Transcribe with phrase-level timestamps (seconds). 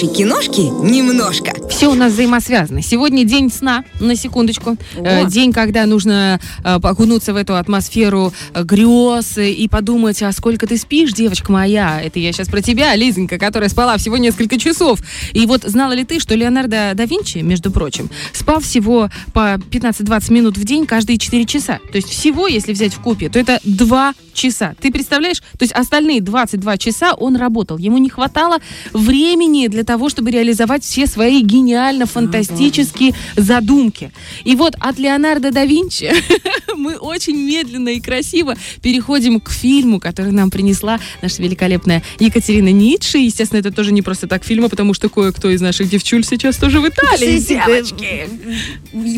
[0.00, 1.52] нашей киношки немножко.
[1.68, 2.80] Все у нас взаимосвязано.
[2.80, 4.76] Сегодня день сна, на секундочку.
[4.96, 10.66] Э, день, когда нужно э, окунуться в эту атмосферу э, грез и подумать, а сколько
[10.66, 12.00] ты спишь, девочка моя.
[12.02, 15.00] Это я сейчас про тебя, Лизонька, которая спала всего несколько часов.
[15.32, 20.32] И вот знала ли ты, что Леонардо да Винчи, между прочим, спал всего по 15-20
[20.32, 21.78] минут в день каждые 4 часа.
[21.90, 24.74] То есть всего, если взять в купе, то это 2 часа.
[24.80, 25.40] Ты представляешь?
[25.40, 27.76] То есть остальные 22 часа он работал.
[27.76, 28.58] Ему не хватало
[28.92, 34.12] времени для того, чтобы реализовать все свои гениально-фантастические задумки.
[34.44, 36.12] И вот от Леонардо да Винчи
[36.80, 43.18] мы очень медленно и красиво переходим к фильму, который нам принесла наша великолепная Екатерина Ницше.
[43.18, 46.80] Естественно, это тоже не просто так фильма, потому что кое-кто из наших девчуль сейчас тоже
[46.80, 47.38] в Италии.
[47.38, 48.28] Девочки.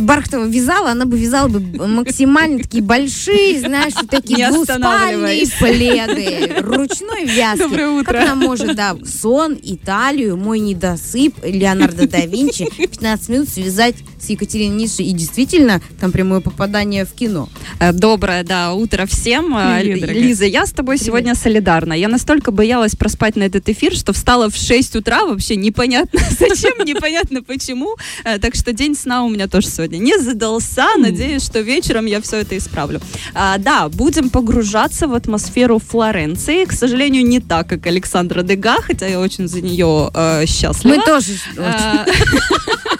[0.00, 7.62] Бархатова вязала, она бы вязала бы максимально такие большие, знаешь, такие двуспальные пледы, ручной вязки.
[7.62, 8.12] Доброе утро.
[8.12, 14.30] Как она может, да, сон, Италию, мой недосып, Леонардо да Винчи, 15 минут связать с
[14.30, 15.02] Екатериной Ницше.
[15.02, 17.48] И действительно, там прямое попадание в кино.
[17.80, 19.56] Э, Доброе, да, утро всем.
[19.56, 20.22] Э, Привет, дорогая.
[20.22, 21.92] Лиза, я с тобой сегодня солидарна.
[21.92, 26.84] Я настолько боялась проспать на этот эфир, что встала в 6 утра, вообще непонятно зачем,
[26.84, 27.96] непонятно почему.
[28.24, 30.86] Э, Так что день сна у меня тоже сегодня не задался.
[30.98, 33.00] Надеюсь, что вечером я все это исправлю.
[33.34, 36.64] А, Да, будем погружаться в атмосферу Флоренции.
[36.64, 40.94] К сожалению, не так, как Александра Дега, хотя я очень за нее э, счастлива.
[40.96, 41.32] Мы тоже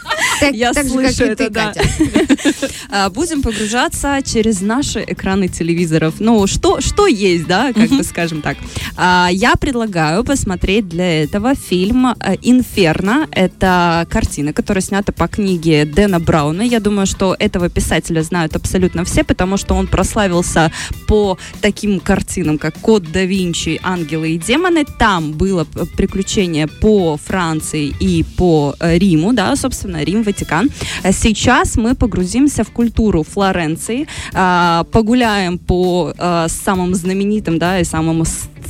[0.47, 1.73] так, Я так же, как слышу и это, ты, да.
[1.73, 2.72] Катя.
[2.95, 6.17] А, Будем погружаться через наши экраны телевизоров.
[6.19, 8.59] Ну, что, что есть, да, как бы скажем так.
[8.97, 13.27] А, Я предлагаю посмотреть для этого фильм э, «Инферно».
[13.31, 16.61] Это картина, которая снята по книге Дэна Брауна.
[16.61, 20.71] Я думаю, что этого писателя знают абсолютно все, потому что он прославился
[21.07, 24.85] по таким картинам, как «Код да Винчи», «Ангелы и демоны».
[24.99, 25.65] Там было
[25.97, 30.69] приключение по Франции и по э, Риму, да, собственно, Рим, Ватикан.
[31.03, 32.82] А Сейчас мы погрузимся в культуру
[33.25, 38.23] Флоренции, а, погуляем по а, самым знаменитым, да, и самым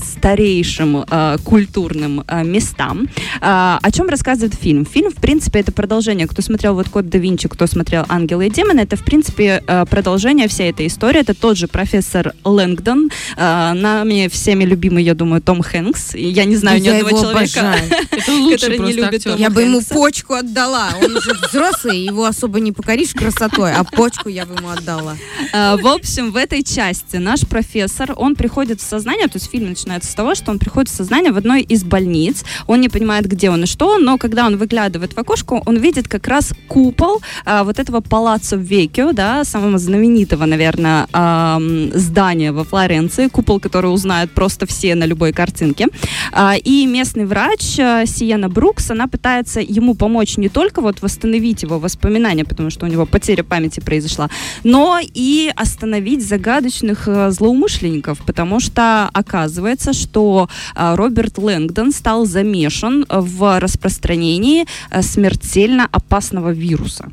[0.04, 3.08] старейшим а, культурным а, местам.
[3.40, 4.84] А, О чем рассказывает фильм?
[4.84, 6.26] Фильм, в принципе, это продолжение.
[6.26, 9.84] Кто смотрел вот «Код да Винчи», кто смотрел «Ангелы и демоны», это, в принципе, а,
[9.84, 11.20] продолжение всей этой истории.
[11.20, 16.14] Это тот же профессор Лэнгдон, а, нами всеми любимый, я думаю, Том Хэнкс.
[16.14, 17.90] Я не знаю ни Я одного его человека, обожаю.
[18.10, 19.32] Это лучший который не любит актер.
[19.32, 20.90] Тома Я бы ему почку отдала.
[21.02, 25.16] Он уже взрослый, его особо не покоришь красотой, а почку я бы ему отдала.
[25.52, 29.68] А, В общем, в этой части наш профессор, он приходит в сознание, то есть фильм
[29.68, 33.26] начинается с того, что он приходит в сознание в одной из больниц, он не понимает,
[33.26, 37.20] где он и что, но когда он выглядывает в окошко, он видит как раз купол
[37.44, 43.92] а, вот этого палаццо Векио, да, самого знаменитого, наверное, ам, здания во Флоренции, купол, который
[43.92, 45.88] узнают просто все на любой картинке.
[46.32, 51.62] А, И местный врач а, Сиена Брукс, она пытается ему помочь не только вот восстановить
[51.62, 54.28] его воспоминания, потому что у него потеря памяти произошла,
[54.64, 63.06] но и остановить загадочных э, злоумышленников, потому что оказывается, что э, Роберт Лэнгдон стал замешан
[63.08, 67.10] в распространении э, смертельно опасного вируса.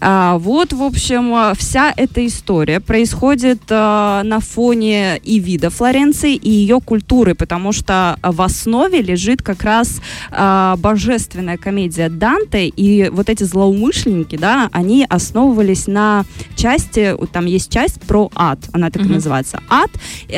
[0.00, 6.34] А, вот, в общем, э, вся эта история происходит э, на фоне и вида Флоренции,
[6.34, 13.08] и ее культуры, потому что в основе лежит как раз э, божественная комедия Данте, и
[13.10, 16.24] вот эти злоумышленники, да, они основывались на
[16.56, 19.90] части, там есть часть про ад, она так и называется, ад,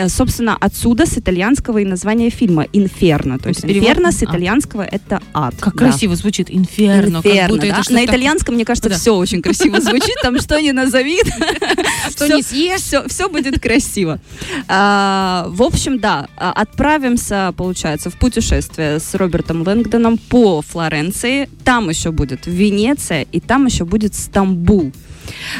[0.09, 4.28] собственно, отсюда с итальянского и название фильма «Инферно», то есть «Инферно» с «ад».
[4.28, 5.55] итальянского это ад.
[5.61, 5.87] Как да.
[5.87, 6.49] красиво звучит.
[6.50, 7.19] Инферно.
[7.19, 7.83] Инферно, это да?
[7.83, 8.97] что-то На итальянском, мне кажется, Да.
[8.97, 11.21] все очень красиво звучит, там что ни назови,
[12.11, 12.81] Что не съешь?
[12.81, 14.21] все, все будет красиво.
[14.69, 21.49] А, в общем, да, а, отправимся, получается, в путешествие с Робертом Лэнгдоном по Флоренции.
[21.65, 24.93] Там еще будет Венеция, и там еще будет Стамбул.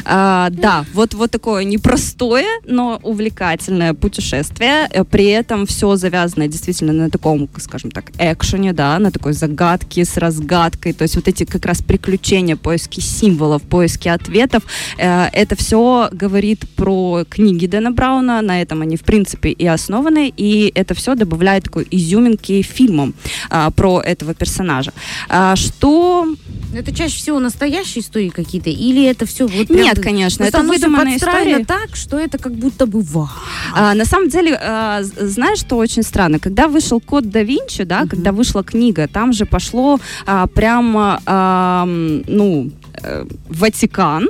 [0.05, 4.87] А, да, вот, вот такое непростое, но увлекательное путешествие.
[4.91, 10.05] Э, При этом все завязано действительно на таком, скажем так, экшене, да, на такой загадке
[10.05, 10.93] с разгадкой.
[10.93, 14.63] То есть вот эти как раз приключения, поиски символов, поиски ответов.
[14.97, 18.41] Э, Это все говорит про книги Дэна Брауна.
[18.41, 20.33] На этом они, в принципе, и основаны.
[20.35, 23.13] И это все добавляет такой изюминки фильмом
[23.49, 24.93] а, про этого персонажа.
[25.29, 26.27] А, что
[26.75, 31.15] Это чаще всего настоящие истории какие-то, или это все вот прям- Нет, конечно, это подстроено
[31.15, 31.63] истории.
[31.63, 33.29] так, что это как будто бы вау.
[33.75, 36.39] А, на самом деле, а, знаешь, что очень странно?
[36.39, 38.09] Когда вышел Код да Винчи, да, Мгм.
[38.09, 42.71] когда вышла книга, там же пошло а, прямо, а, ну,
[43.03, 44.29] э, Ватикан,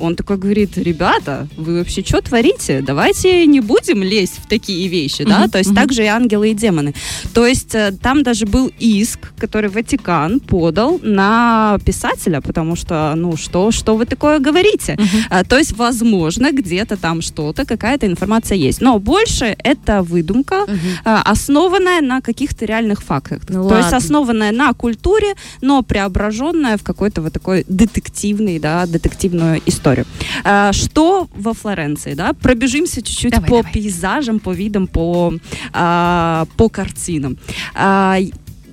[0.00, 2.82] он такой говорит, ребята, вы вообще что творите?
[2.82, 5.40] Давайте не будем лезть в такие вещи, да?
[5.40, 5.76] Мгм, То есть мгм.
[5.76, 6.94] также и ангелы и демоны.
[7.34, 13.36] То есть э, там даже был иск, который Ватикан подал на писателя, потому что, ну,
[13.36, 14.98] что, что вы такое говорите?
[15.30, 18.80] А, То есть, возможно, где-то там что-то, какая-то информация есть.
[18.80, 20.66] Но больше это выдумка,
[21.04, 23.42] а, основанная на каких-то реальных фактах.
[23.48, 23.96] Ну То есть ладно.
[23.98, 29.89] основанная на культуре, но преображенная в какой-то вот такой детективный, да, детективную историю.
[30.44, 32.32] А, Что во Флоренции, да?
[32.32, 33.72] Пробежимся чуть-чуть Давай, по давай.
[33.72, 35.34] пейзажам, по видам, по,
[35.72, 37.38] а, по картинам.
[37.74, 38.16] А,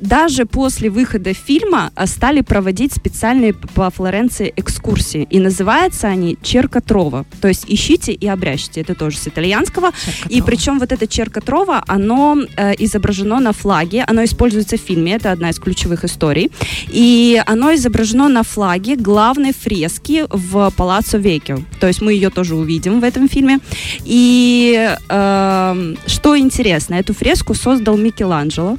[0.01, 5.27] даже после выхода фильма а, стали проводить специальные по Флоренции экскурсии.
[5.29, 7.25] И называются они Черка Трова.
[7.41, 8.81] То есть ищите и обрящите.
[8.81, 9.91] Это тоже с итальянского.
[10.29, 15.15] И причем вот это Черка Трова, оно э, изображено на флаге, оно используется в фильме,
[15.15, 16.51] это одна из ключевых историй.
[16.89, 21.59] И оно изображено на флаге главной фрески в Палаццо Векио.
[21.79, 23.59] То есть мы ее тоже увидим в этом фильме.
[24.05, 28.77] И эм, что интересно, эту фреску создал Микеланджело.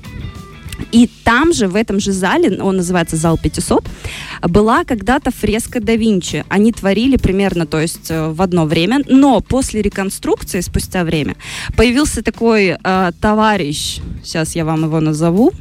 [0.93, 3.85] И там же, в этом же зале, он называется зал 500,
[4.43, 6.45] была когда-то фреска да Винчи.
[6.49, 11.37] Они творили примерно, то есть э, в одно время, но после реконструкции, спустя время,
[11.77, 15.53] появился такой э, товарищ, сейчас я вам его назову,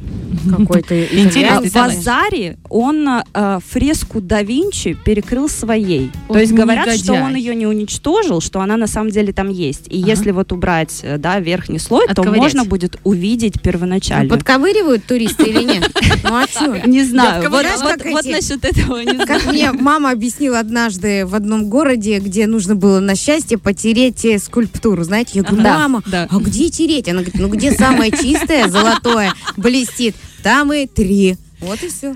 [0.56, 1.76] Какой-то Интересный в.
[1.76, 6.10] Азаре он э, фреску да Винчи перекрыл своей.
[6.28, 7.04] То есть говорят, негодяй.
[7.04, 9.86] что он ее не уничтожил, что она на самом деле там есть.
[9.88, 10.10] И Ага.
[10.10, 14.28] если вот убрать э, да, верхний слой, то можно будет увидеть первоначально.
[14.28, 15.90] Подковыривают туристы или нет?
[16.24, 16.86] Ну а что?
[16.86, 19.26] Не знаю, вот, вот- как вот насчет этого не знаю.
[19.26, 24.38] Как мне мама объяснила однажды в одном городе, где нужно было на счастье потереть э,
[24.38, 25.04] скульптуру.
[25.04, 26.26] Знаете, я говорю, мама, да.
[26.30, 27.08] а где тереть?
[27.08, 30.16] Она говорит, ну где самое чистое, золотое, блестит?
[30.42, 31.36] Там и три.
[31.60, 32.14] Вот и все.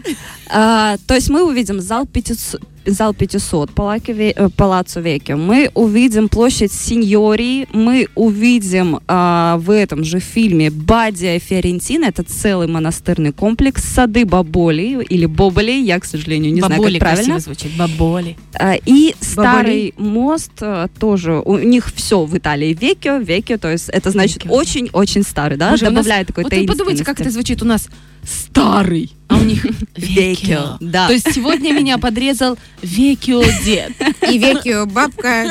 [0.49, 5.37] А, то есть мы увидим зал 500, зал 500 Палаки Ве- э, Палаццо Веккио.
[5.37, 7.67] Мы увидим площадь Синьории.
[7.73, 12.07] Мы увидим а, в этом же фильме Бадия Фиорентина.
[12.07, 13.83] Это целый монастырный комплекс.
[13.83, 15.73] Сады Баболи или Боболи.
[15.73, 17.39] Я, к сожалению, не Баболи знаю, как правильно.
[17.41, 17.73] звучит.
[17.77, 18.37] Баболи.
[18.55, 21.41] А, И старый мост а, тоже.
[21.45, 23.59] У них все в Италии Векио, Векио.
[23.59, 25.71] То есть это значит очень-очень старый, да?
[25.71, 27.89] Боже, у нас- Добавляет такой Вот вы подумайте, как это звучит у нас
[28.25, 30.77] старый, а у них векио.
[30.81, 31.07] Да.
[31.09, 33.93] То есть сегодня меня подрезал векио дед.
[34.31, 35.45] И веки бабка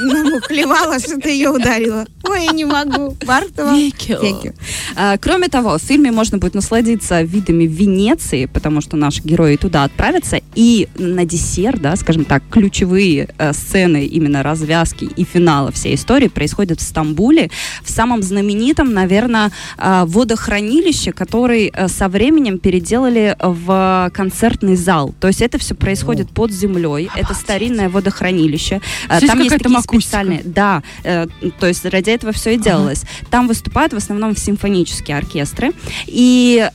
[0.00, 2.06] намухлевала, что-то ее ударила.
[2.24, 3.16] Ой, я не могу.
[3.26, 3.74] Бартова.
[3.74, 4.20] Векио.
[4.20, 4.54] Веки.
[4.96, 9.84] А, Кроме того, в фильме можно будет насладиться видами Венеции, потому что наши герои туда
[9.84, 10.40] отправятся.
[10.54, 16.28] И на десерт, да, скажем так, ключевые э, сцены именно развязки и финала всей истории
[16.28, 17.50] происходят в Стамбуле,
[17.82, 25.14] в самом знаменитом, наверное, э, водохранилище, который э, со временем переделали в концертный зал.
[25.20, 26.67] То есть это все происходит под землей.
[27.14, 28.80] Это старинное водохранилище.
[29.08, 30.00] Э, Здесь Там есть такие акустика.
[30.00, 31.26] специальные да, э,
[31.58, 33.04] то есть ради этого все и делалось.
[33.30, 35.72] Там выступают в основном симфонические оркестры,
[36.06, 36.68] и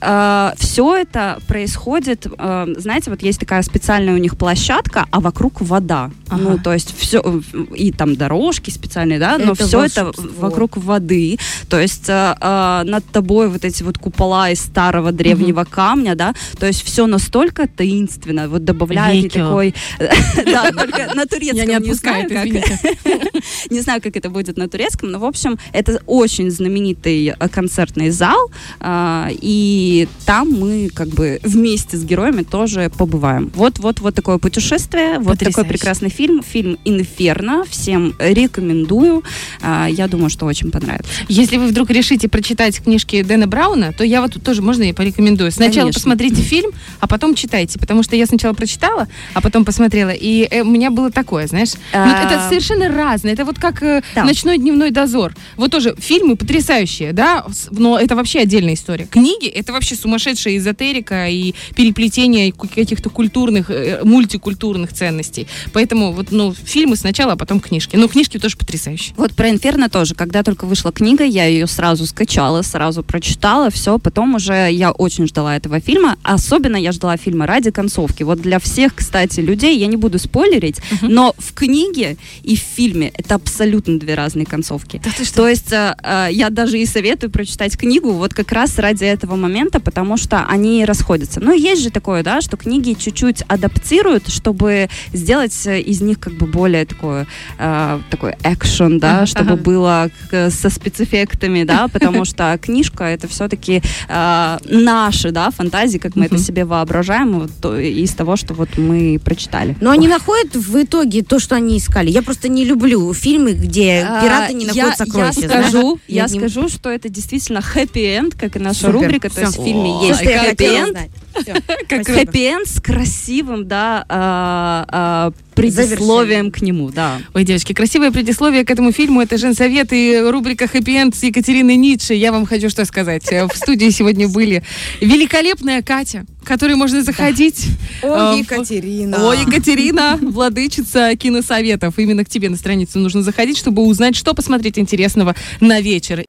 [0.58, 6.12] все это происходит, э, знаете, вот есть такая специальная у них площадка, а вокруг вода.
[6.30, 6.42] Ага.
[6.42, 7.42] Ну, то есть все,
[7.76, 11.38] и там дорожки специальные, да, но Это все это вокруг воды.
[11.70, 16.34] То есть э, э, над тобой вот эти вот купола из старого древнего камня, да,
[16.60, 19.48] то есть все настолько таинственно, вот добавляет и Векио.
[19.48, 19.76] такой,
[20.46, 22.30] да, только на турецком Я не отпускаю.
[23.70, 28.10] Не знаю, как это будет на турецком, но, в общем, это очень знаменитый э, концертный
[28.10, 33.52] зал, а, и там мы как бы вместе с героями тоже побываем.
[33.56, 39.24] Вот, вот, вот такое путешествие, вот такой прекрасный фильм, фильм «Инферно», всем рекомендую,
[39.62, 41.12] А, я думаю, что очень понравится.
[41.28, 45.52] Если вы вдруг решите прочитать книжки Дэна Брауна, то я вот тоже можно я порекомендую.
[45.52, 49.73] Сначала посмотрите фильм, а потом читайте, потому что я сначала прочитала, а потом посмотрела,
[50.20, 52.24] и э, у меня было такое, знаешь, ну, А.
[52.26, 53.34] это совершенно разное.
[53.34, 54.24] Это вот как э, Да.
[54.24, 55.34] ночной дневной дозор.
[55.58, 59.06] Вот тоже фильмы потрясающие, да, но это вообще отдельная история.
[59.06, 65.48] Книги это вообще сумасшедшая эзотерика и переплетение каких-то культурных, э, мультикультурных ценностей.
[65.74, 67.96] Поэтому вот, ну, фильмы сначала, а потом книжки.
[67.96, 69.14] Но книжки тоже потрясающие.
[69.18, 70.16] Вот про «Инферно» тоже.
[70.16, 73.98] Когда только вышла книга, я ее сразу скачала, сразу прочитала, все.
[74.00, 76.18] Потом уже я очень ждала этого фильма.
[76.24, 78.24] Особенно я ждала фильма ради концовки.
[78.24, 83.12] Вот для всех, кстати, людей, я не буду спойлерить, но в книге и в фильме
[83.18, 85.02] это абсолютно две разные концовки.
[85.36, 89.36] То есть э, э, я даже и советую прочитать книгу вот как раз ради этого
[89.36, 91.40] момента, потому что они расходятся.
[91.40, 96.34] Ну, есть же такое, да, что книги чуть-чуть адаптируют, чтобы сделать э, из них как
[96.34, 97.28] бы более такое,
[97.60, 99.62] э, такой экшен, да, Ага, чтобы ага.
[99.64, 100.12] было
[100.50, 106.66] со спецэффектами, да, потому что книжка это все-таки наши, да, фантазии, как мы это себе
[106.66, 109.43] воображаем, вот, то- из того, что вот мы прочитали.
[109.82, 112.10] Но они находят в итоге то, что они искали.
[112.10, 115.42] Я просто не люблю фильмы, где пираты не А, находят я, сокровища.
[115.42, 119.30] Я скажу, Я я не- скажу, что это действительно хэппи-энд, как и наша Супер, рубрика.
[119.30, 120.98] То есть в фильме есть хэппи-энд,
[121.90, 127.20] как хэппи-энд с красивым, да, предисловием к нему, да.
[127.34, 129.22] Ой, девочки, красивое предисловие к этому фильму.
[129.22, 132.14] Это Женсовет и рубрика «Хэппи Энд» с Екатериной Ницше.
[132.14, 133.24] Я вам хочу что сказать.
[133.32, 134.64] Э, В студии сегодня были
[135.02, 137.66] великолепная Катя, к которой можно заходить.
[138.02, 139.30] О, Э, Екатерина.
[139.30, 141.98] О, Екатерина, владычица киносоветов.
[142.00, 146.24] Именно к тебе на страницу нужно заходить, чтобы узнать, что посмотреть интересного на вечер.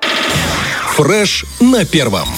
[0.96, 2.28] Фреш на первом.